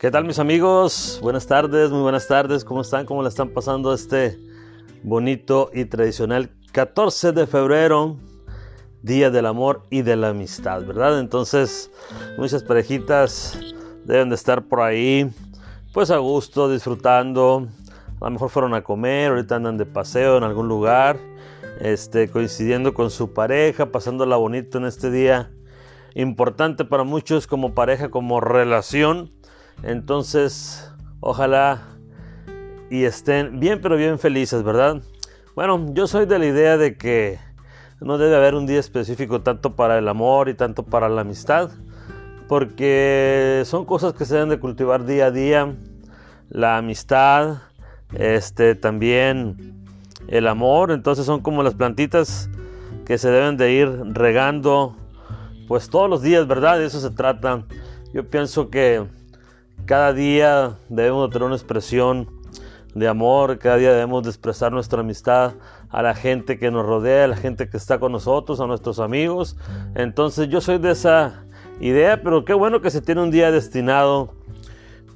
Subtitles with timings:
[0.00, 1.18] ¿Qué tal mis amigos?
[1.20, 2.64] Buenas tardes, muy buenas tardes.
[2.64, 3.04] ¿Cómo están?
[3.04, 4.38] ¿Cómo le están pasando este
[5.02, 8.16] bonito y tradicional 14 de febrero?
[9.02, 11.18] Día del amor y de la amistad, ¿verdad?
[11.18, 11.90] Entonces,
[12.36, 13.58] muchas parejitas
[14.04, 15.32] deben de estar por ahí,
[15.92, 17.66] pues a gusto, disfrutando.
[18.20, 21.18] A lo mejor fueron a comer, ahorita andan de paseo en algún lugar,
[21.80, 25.50] este, coincidiendo con su pareja, pasándola bonito en este día
[26.14, 29.32] importante para muchos como pareja, como relación.
[29.82, 31.82] Entonces, ojalá
[32.90, 35.02] y estén bien, pero bien felices, ¿verdad?
[35.54, 37.38] Bueno, yo soy de la idea de que
[38.00, 41.70] no debe haber un día específico tanto para el amor y tanto para la amistad,
[42.48, 45.74] porque son cosas que se deben de cultivar día a día.
[46.48, 47.58] La amistad,
[48.14, 49.84] este, también
[50.28, 52.48] el amor, entonces son como las plantitas
[53.04, 54.96] que se deben de ir regando
[55.66, 56.78] pues todos los días, ¿verdad?
[56.78, 57.64] De eso se trata.
[58.14, 59.06] Yo pienso que
[59.86, 62.28] cada día debemos tener una expresión
[62.94, 65.54] de amor, cada día debemos de expresar nuestra amistad
[65.90, 68.98] a la gente que nos rodea, a la gente que está con nosotros, a nuestros
[68.98, 69.56] amigos.
[69.94, 71.44] Entonces yo soy de esa
[71.80, 74.34] idea, pero qué bueno que se tiene un día destinado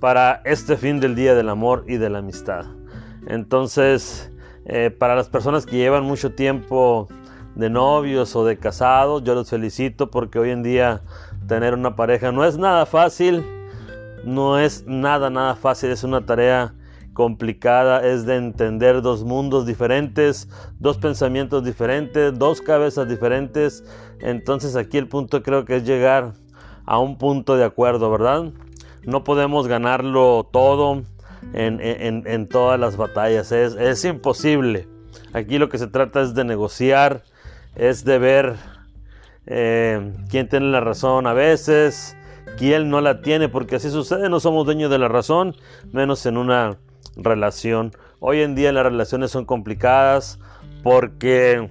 [0.00, 2.66] para este fin del Día del Amor y de la Amistad.
[3.26, 4.32] Entonces,
[4.64, 7.08] eh, para las personas que llevan mucho tiempo
[7.54, 11.02] de novios o de casados, yo los felicito porque hoy en día
[11.46, 13.44] tener una pareja no es nada fácil,
[14.24, 16.74] no es nada, nada fácil, es una tarea
[17.12, 23.84] complicada, es de entender dos mundos diferentes, dos pensamientos diferentes, dos cabezas diferentes,
[24.20, 26.32] entonces aquí el punto creo que es llegar
[26.86, 28.52] a un punto de acuerdo, ¿verdad?
[29.04, 31.02] No podemos ganarlo todo
[31.52, 34.88] en, todas las batallas, es, es imposible.
[35.32, 37.24] Aquí lo que se trata es de negociar,
[37.74, 38.56] es de ver
[39.46, 42.16] eh, quién tiene la razón a veces,
[42.56, 45.54] quién no la tiene, porque así sucede, no somos dueños de la razón,
[45.92, 46.78] menos en una
[47.16, 47.92] relación.
[48.20, 50.38] Hoy en día las relaciones son complicadas
[50.82, 51.70] porque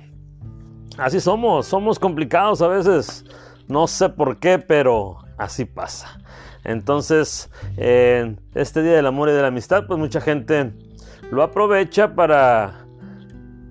[0.97, 3.25] así somos, somos complicados a veces,
[3.67, 6.19] no sé por qué, pero así pasa.
[6.63, 10.73] Entonces, este Día del Amor y de la Amistad, pues mucha gente
[11.31, 12.85] lo aprovecha para,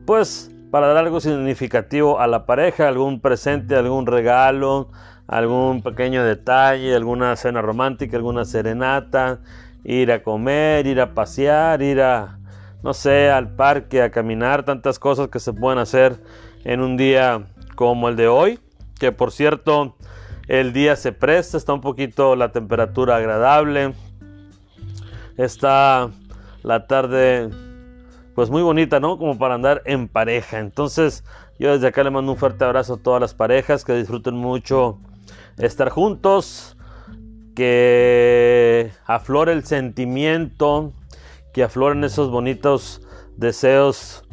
[0.07, 4.89] pues, para dar algo significativo a la pareja, algún presente, algún regalo,
[5.31, 9.39] algún pequeño detalle, alguna cena romántica, alguna serenata,
[9.85, 12.41] ir a comer, ir a pasear, ir a,
[12.83, 16.21] no sé, al parque, a caminar, tantas cosas que se pueden hacer
[16.65, 17.47] en un día
[17.77, 18.59] como el de hoy,
[18.99, 19.95] que por cierto,
[20.49, 23.95] el día se presta, está un poquito la temperatura agradable,
[25.37, 26.11] está
[26.65, 27.51] la tarde
[28.35, 29.17] pues muy bonita, ¿no?
[29.17, 30.59] Como para andar en pareja.
[30.59, 31.23] Entonces,
[31.61, 34.99] yo desde acá le mando un fuerte abrazo a todas las parejas, que disfruten mucho
[35.59, 36.77] estar juntos,
[37.55, 40.93] que aflore el sentimiento,
[41.53, 43.03] que afloren esos bonitos
[43.37, 44.25] deseos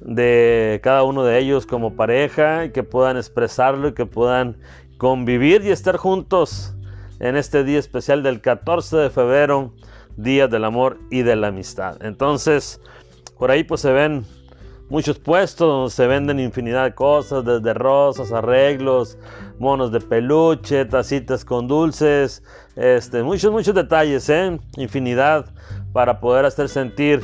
[0.00, 4.56] de cada uno de ellos como pareja y que puedan expresarlo y que puedan
[4.98, 6.74] convivir y estar juntos
[7.20, 9.74] en este día especial del 14 de febrero,
[10.16, 12.02] Día del Amor y de la Amistad.
[12.04, 12.80] Entonces,
[13.38, 14.24] por ahí pues se ven
[14.90, 19.16] muchos puestos donde se venden infinidad de cosas, desde rosas, arreglos,
[19.58, 22.42] monos de peluche, tacitas con dulces,
[22.76, 24.58] este, muchos, muchos detalles, ¿eh?
[24.76, 25.46] infinidad
[25.92, 27.22] para poder hacer sentir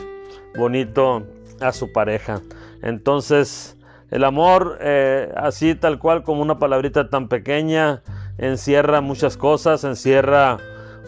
[0.56, 1.26] bonito
[1.60, 2.40] a su pareja.
[2.82, 3.76] Entonces,
[4.10, 8.02] el amor, eh, así tal cual como una palabrita tan pequeña,
[8.38, 10.58] encierra muchas cosas, encierra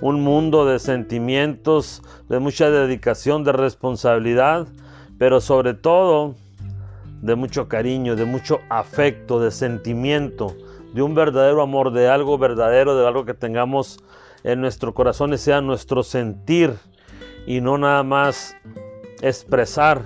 [0.01, 4.67] un mundo de sentimientos, de mucha dedicación, de responsabilidad
[5.19, 6.37] pero sobre todo
[7.23, 10.57] de mucho cariño, de mucho afecto, de sentimiento,
[10.95, 13.99] de un verdadero amor, de algo verdadero, de algo que tengamos
[14.45, 16.75] en nuestro corazón y sea nuestro sentir
[17.47, 18.57] y no nada más
[19.21, 20.03] expresar,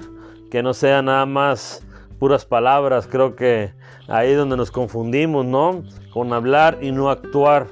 [0.51, 1.87] que no sea nada más
[2.19, 3.07] puras palabras.
[3.07, 3.73] Creo que
[4.09, 5.83] ahí es donde nos confundimos, ¿no?
[6.13, 7.67] Con hablar y no actuar.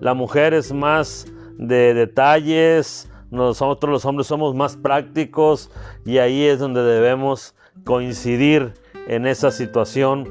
[0.00, 1.26] La mujer es más
[1.58, 5.70] de detalles, nosotros los hombres somos más prácticos
[6.04, 7.54] y ahí es donde debemos
[7.84, 8.74] coincidir
[9.06, 10.28] en esa situación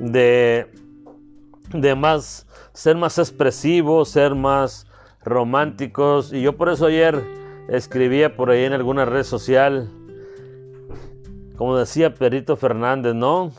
[0.00, 0.70] de,
[1.72, 4.86] de más, ser más expresivos, ser más
[5.24, 6.32] románticos.
[6.32, 7.22] Y yo por eso ayer
[7.68, 9.90] escribía por ahí en alguna red social,
[11.56, 13.52] como decía Perito Fernández, ¿no?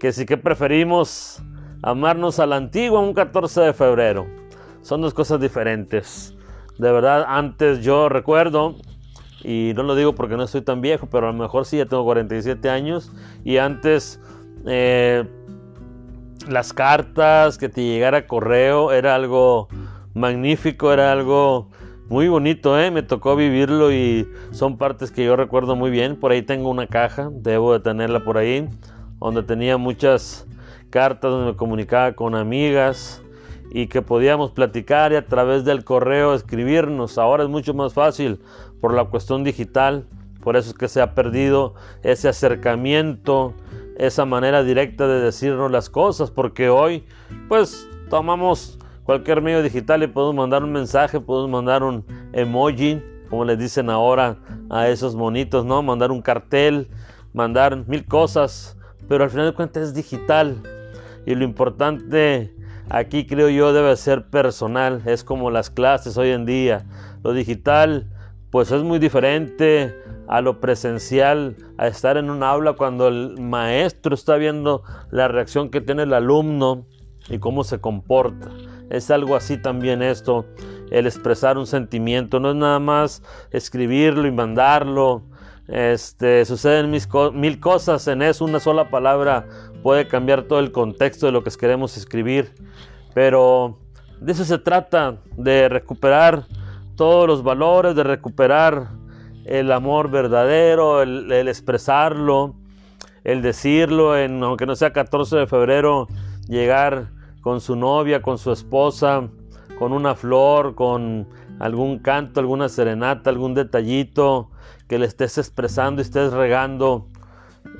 [0.00, 1.42] Que sí que preferimos
[1.82, 4.26] amarnos a la antigua un 14 de febrero.
[4.82, 6.34] Son dos cosas diferentes.
[6.78, 8.76] De verdad, antes yo recuerdo,
[9.44, 11.86] y no lo digo porque no estoy tan viejo, pero a lo mejor sí, ya
[11.86, 13.12] tengo 47 años,
[13.44, 14.20] y antes
[14.66, 15.24] eh,
[16.48, 19.68] las cartas, que te llegara correo, era algo
[20.14, 21.68] magnífico, era algo
[22.08, 22.90] muy bonito, ¿eh?
[22.90, 26.16] me tocó vivirlo y son partes que yo recuerdo muy bien.
[26.16, 28.66] Por ahí tengo una caja, debo de tenerla por ahí,
[29.20, 30.46] donde tenía muchas
[30.88, 33.22] cartas donde me comunicaba con amigas
[33.70, 37.18] y que podíamos platicar y a través del correo escribirnos.
[37.18, 38.40] Ahora es mucho más fácil
[38.80, 40.06] por la cuestión digital,
[40.42, 43.54] por eso es que se ha perdido ese acercamiento,
[43.98, 47.04] esa manera directa de decirnos las cosas, porque hoy
[47.48, 53.44] pues tomamos cualquier medio digital y podemos mandar un mensaje, podemos mandar un emoji, como
[53.44, 54.36] les dicen ahora
[54.70, 55.82] a esos monitos, ¿no?
[55.82, 56.88] Mandar un cartel,
[57.32, 58.76] mandar mil cosas,
[59.08, 60.62] pero al final de cuentas es digital.
[61.26, 62.54] Y lo importante
[62.88, 66.86] aquí creo yo debe ser personal, es como las clases hoy en día.
[67.22, 68.06] Lo digital
[68.50, 69.94] pues es muy diferente
[70.26, 75.70] a lo presencial, a estar en un aula cuando el maestro está viendo la reacción
[75.70, 76.86] que tiene el alumno
[77.28, 78.50] y cómo se comporta.
[78.90, 80.46] Es algo así también esto,
[80.90, 85.22] el expresar un sentimiento, no es nada más escribirlo y mandarlo.
[85.66, 86.90] Este, suceden
[87.34, 89.46] mil cosas en eso, una sola palabra
[89.82, 92.54] puede cambiar todo el contexto de lo que queremos escribir.
[93.14, 93.78] Pero
[94.20, 96.46] de eso se trata, de recuperar
[96.98, 98.88] todos los valores, de recuperar
[99.44, 102.56] el amor verdadero, el, expresarlo,
[103.22, 106.08] el decirlo, en, aunque no sea 14 de febrero,
[106.48, 107.10] llegar
[107.40, 109.28] con su novia, con su esposa,
[109.78, 111.28] con una flor, con
[111.60, 114.50] algún canto, alguna serenata, algún detallito
[114.88, 117.06] que le estés expresando y estés regando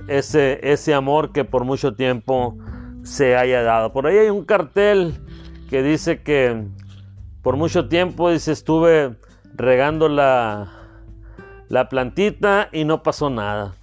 [0.06, 2.56] ese, ese amor que por mucho tiempo
[3.02, 3.92] se haya dado.
[3.92, 5.14] Por ahí hay un cartel
[5.68, 6.68] que dice que
[7.42, 9.16] por mucho tiempo dice estuve
[9.54, 10.72] regando la,
[11.68, 13.74] la plantita y no pasó nada.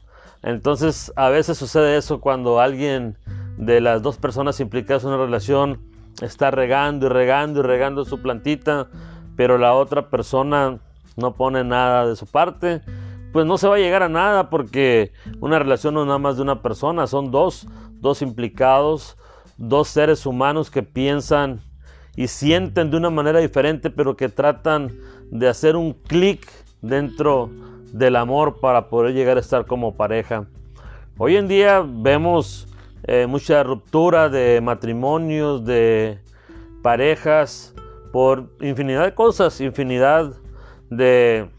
[0.43, 3.17] Entonces a veces sucede eso cuando alguien
[3.57, 5.81] de las dos personas implicadas en una relación
[6.21, 8.87] está regando y regando y regando su plantita,
[9.35, 10.79] pero la otra persona
[11.15, 12.81] no pone nada de su parte,
[13.31, 16.37] pues no se va a llegar a nada porque una relación no es nada más
[16.37, 17.67] de una persona, son dos,
[17.99, 19.17] dos implicados,
[19.57, 21.61] dos seres humanos que piensan
[22.15, 24.91] y sienten de una manera diferente, pero que tratan
[25.31, 26.49] de hacer un clic
[26.81, 27.49] dentro
[27.91, 30.45] del amor para poder llegar a estar como pareja.
[31.17, 32.67] Hoy en día vemos
[33.03, 36.19] eh, mucha ruptura de matrimonios, de
[36.81, 37.73] parejas,
[38.11, 40.33] por infinidad de cosas, infinidad
[40.89, 41.49] de,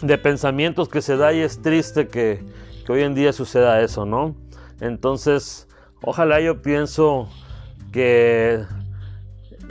[0.00, 2.42] de pensamientos que se da y es triste que,
[2.86, 4.34] que hoy en día suceda eso, ¿no?
[4.80, 5.68] Entonces,
[6.02, 7.28] ojalá yo pienso
[7.92, 8.64] que,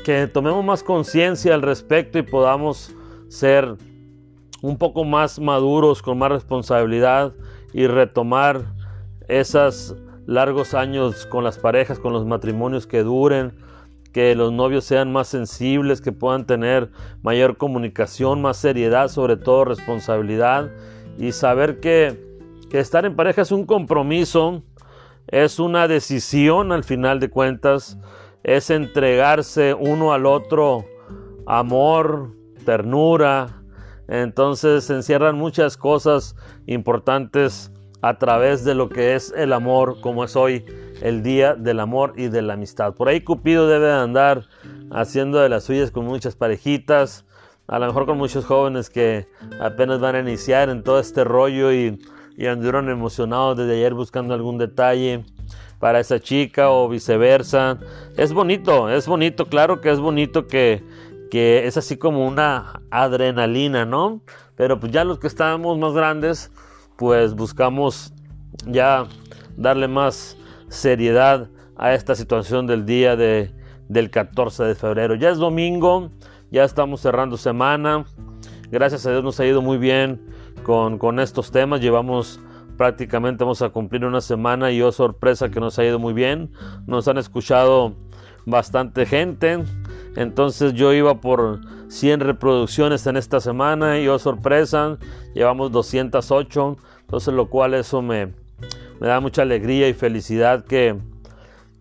[0.04, 2.96] que tomemos más conciencia al respecto y podamos
[3.28, 3.76] ser
[4.62, 7.34] un poco más maduros, con más responsabilidad
[7.74, 8.74] y retomar
[9.28, 13.54] esas largos años con las parejas, con los matrimonios que duren,
[14.12, 16.90] que los novios sean más sensibles, que puedan tener
[17.22, 20.72] mayor comunicación, más seriedad, sobre todo responsabilidad.
[21.18, 22.20] Y saber que
[22.72, 24.64] estar en pareja es un compromiso,
[25.28, 27.98] es una decisión al final de cuentas,
[28.44, 30.86] es entregarse uno al otro
[31.46, 32.32] amor,
[32.66, 33.62] ternura,
[34.08, 37.72] entonces se encierran muchas cosas importantes
[38.02, 40.66] a través de lo que es el amor, como es hoy
[41.02, 42.94] el día del amor y de la amistad.
[42.94, 44.46] Por ahí Cupido debe andar
[44.92, 47.26] haciendo de las suyas con muchas parejitas,
[47.68, 49.28] a lo mejor con muchos jóvenes que
[49.62, 52.00] apenas van a iniciar en todo este rollo y,
[52.36, 55.24] y emocionados desde ayer buscando algún detalle
[55.80, 57.80] para esa chica o viceversa.
[58.18, 60.84] Es bonito, es bonito, claro que es bonito que,
[61.32, 64.22] que es así como una adrenalina, ¿no?
[64.56, 66.52] Pero pues ya los que estábamos más grandes,
[66.98, 68.14] pues buscamos
[68.68, 69.08] ya
[69.56, 73.54] darle más seriedad a esta situación del día de,
[73.88, 75.16] del 14 de febrero.
[75.16, 76.12] Ya es domingo,
[76.52, 78.06] ya estamos cerrando semana.
[78.70, 80.22] Gracias a Dios nos ha ido muy bien
[80.64, 81.80] con, con estos temas.
[81.80, 82.42] Llevamos
[82.80, 86.54] prácticamente, vamos a cumplir una semana y oh sorpresa que nos ha ido muy bien.
[86.88, 87.94] Nos han escuchado
[88.46, 89.66] bastante gente.
[90.16, 91.60] Entonces yo iba por
[91.90, 94.98] 100 reproducciones en esta semana y oh sorpresa,
[95.36, 96.78] llevamos 208.
[97.02, 98.28] Entonces lo cual eso me,
[99.02, 100.96] me da mucha alegría y felicidad que,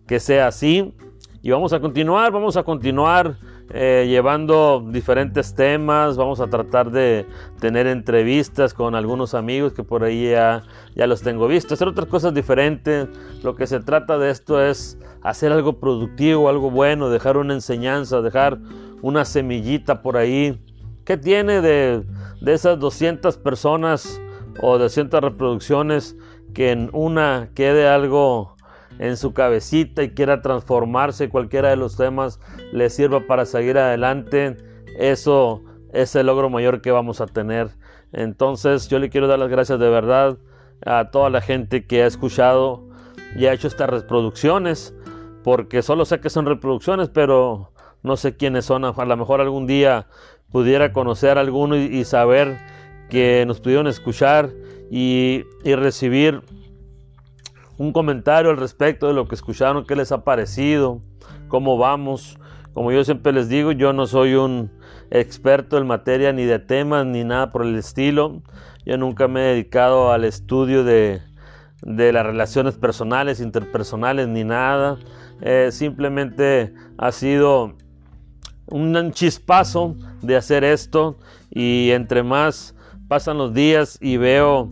[0.05, 0.93] que sea así.
[1.41, 3.37] Y vamos a continuar, vamos a continuar
[3.71, 7.27] eh, llevando diferentes temas, vamos a tratar de
[7.59, 10.63] tener entrevistas con algunos amigos que por ahí ya,
[10.95, 13.07] los tengo vistos, hacer otras cosas diferentes.
[13.43, 18.21] Lo que se trata de esto es hacer algo productivo, algo bueno, dejar una enseñanza,
[18.21, 18.57] dejar
[19.03, 20.59] una semillita por ahí.
[21.05, 22.03] ¿Qué tiene de,
[22.41, 24.19] de esas 200 personas
[24.61, 26.15] o 200 reproducciones
[26.53, 28.55] que en una quede algo
[28.99, 32.39] en su cabecita y quiera transformarse cualquiera de los temas
[32.71, 34.57] le sirva para seguir adelante,
[34.97, 35.63] eso
[35.93, 37.69] es el logro mayor que vamos a tener.
[38.11, 40.37] Entonces yo le quiero dar las gracias de verdad
[40.85, 42.87] a toda la gente que ha escuchado
[43.35, 44.93] y ha hecho estas reproducciones,
[45.43, 47.71] porque solo sé que son reproducciones, pero
[48.03, 48.85] no sé quiénes son.
[48.85, 50.07] A lo mejor algún día
[50.51, 52.57] pudiera conocer a alguno y, saber
[53.09, 54.51] que nos pudieron escuchar
[54.89, 56.41] y, y, recibir
[57.79, 61.01] un comentario al respecto de lo que escucharon, qué les ha parecido,
[61.47, 62.37] cómo vamos.
[62.73, 64.69] Como yo siempre les digo, yo no soy un
[65.09, 68.41] experto en materia ni de temas ni nada por el estilo.
[68.85, 71.21] Yo nunca me he dedicado al estudio de,
[71.81, 74.97] de las relaciones personales, interpersonales ni nada.
[75.41, 77.75] Eh, simplemente ha sido
[78.67, 81.17] un chispazo de hacer esto
[81.49, 82.75] y entre más
[83.07, 84.69] pasan los días y veo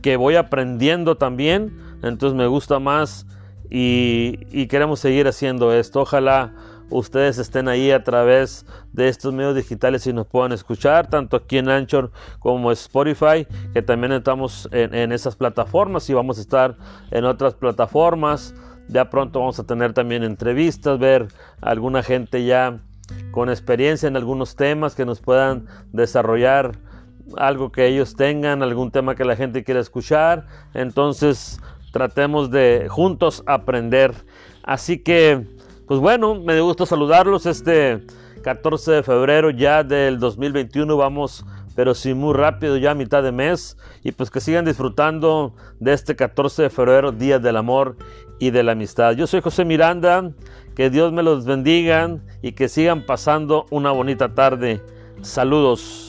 [0.00, 3.26] que voy aprendiendo también, entonces me gusta más
[3.70, 6.00] y, queremos seguir haciendo esto.
[6.00, 6.54] Ojalá
[6.90, 11.58] ustedes estén ahí a través de estos medios digitales y nos puedan escuchar, tanto aquí
[11.58, 16.76] en Anchor como Spotify, que también estamos en esas plataformas y vamos a estar
[17.10, 18.54] en otras plataformas.
[18.88, 21.28] Ya pronto vamos a tener también entrevistas, ver
[21.60, 22.80] alguna gente ya
[23.32, 26.72] con experiencia en algunos temas que nos puedan desarrollar
[27.36, 30.46] algo que ellos tengan, algún tema que la gente quiera escuchar.
[30.72, 31.60] Entonces
[31.92, 34.14] tratemos de juntos aprender.
[34.62, 35.46] Así que
[35.88, 38.02] pues bueno, me gusta saludarlos este
[38.42, 40.94] 14 de febrero ya del 2021.
[40.98, 43.78] Vamos, pero sí muy rápido, ya a mitad de mes.
[44.04, 47.96] Y pues que sigan disfrutando de este 14 de febrero, Día del Amor
[48.38, 49.12] y de la Amistad.
[49.12, 50.30] Yo soy José Miranda.
[50.76, 54.82] Que Dios me los bendiga y que sigan pasando una bonita tarde.
[55.22, 56.07] Saludos.